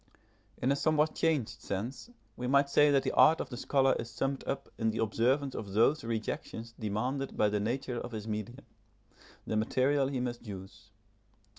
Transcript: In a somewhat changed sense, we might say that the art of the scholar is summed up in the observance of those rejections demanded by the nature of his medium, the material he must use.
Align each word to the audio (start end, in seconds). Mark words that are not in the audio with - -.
In 0.59 0.71
a 0.71 0.75
somewhat 0.75 1.13
changed 1.13 1.61
sense, 1.61 2.09
we 2.35 2.47
might 2.47 2.69
say 2.71 2.89
that 2.89 3.03
the 3.03 3.11
art 3.11 3.39
of 3.39 3.51
the 3.51 3.55
scholar 3.55 3.93
is 3.99 4.09
summed 4.09 4.43
up 4.47 4.67
in 4.79 4.89
the 4.89 4.97
observance 4.97 5.53
of 5.53 5.73
those 5.73 6.03
rejections 6.03 6.73
demanded 6.79 7.37
by 7.37 7.49
the 7.49 7.59
nature 7.59 7.99
of 8.01 8.11
his 8.11 8.27
medium, 8.27 8.65
the 9.45 9.55
material 9.57 10.07
he 10.07 10.19
must 10.19 10.43
use. 10.47 10.89